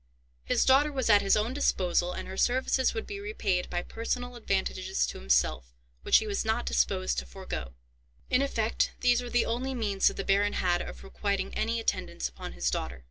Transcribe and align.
His 0.43 0.65
daughter 0.65 0.91
was 0.91 1.11
at 1.11 1.21
his 1.21 1.37
own 1.37 1.53
disposal, 1.53 2.11
and 2.11 2.27
her 2.27 2.35
services 2.35 2.95
would 2.95 3.05
be 3.05 3.19
repaid 3.19 3.69
by 3.69 3.83
personal 3.83 4.35
advantages 4.35 5.05
to 5.05 5.19
himself 5.19 5.75
which 6.01 6.17
he 6.17 6.25
was 6.25 6.43
not 6.43 6.65
disposed 6.65 7.19
to 7.19 7.25
forego; 7.27 7.75
in 8.27 8.41
effect 8.41 8.93
these 9.01 9.21
were 9.21 9.29
the 9.29 9.45
only 9.45 9.75
means 9.75 10.07
that 10.07 10.17
the 10.17 10.25
baron 10.25 10.53
had 10.53 10.81
of 10.81 11.03
requiting 11.03 11.53
any 11.53 11.79
attendance 11.79 12.27
upon 12.27 12.53
his 12.53 12.71
daughter. 12.71 12.99